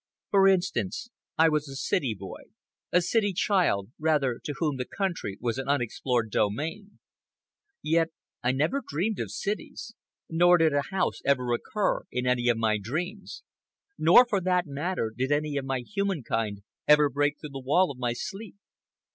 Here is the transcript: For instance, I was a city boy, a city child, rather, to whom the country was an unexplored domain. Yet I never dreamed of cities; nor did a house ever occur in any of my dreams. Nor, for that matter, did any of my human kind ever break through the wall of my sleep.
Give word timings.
For 0.31 0.47
instance, 0.47 1.11
I 1.37 1.47
was 1.49 1.69
a 1.69 1.75
city 1.75 2.15
boy, 2.17 2.45
a 2.91 3.03
city 3.03 3.33
child, 3.33 3.91
rather, 3.99 4.39
to 4.45 4.55
whom 4.57 4.77
the 4.77 4.85
country 4.85 5.37
was 5.39 5.59
an 5.59 5.67
unexplored 5.69 6.31
domain. 6.31 6.97
Yet 7.83 8.07
I 8.41 8.51
never 8.51 8.81
dreamed 8.81 9.19
of 9.19 9.29
cities; 9.29 9.93
nor 10.27 10.57
did 10.57 10.73
a 10.73 10.89
house 10.89 11.19
ever 11.23 11.53
occur 11.53 12.05
in 12.11 12.25
any 12.25 12.49
of 12.49 12.57
my 12.57 12.79
dreams. 12.81 13.43
Nor, 13.99 14.25
for 14.25 14.41
that 14.41 14.65
matter, 14.65 15.11
did 15.15 15.31
any 15.31 15.55
of 15.57 15.65
my 15.65 15.81
human 15.81 16.23
kind 16.23 16.63
ever 16.87 17.07
break 17.07 17.39
through 17.39 17.49
the 17.51 17.59
wall 17.59 17.91
of 17.91 17.99
my 17.99 18.13
sleep. 18.13 18.55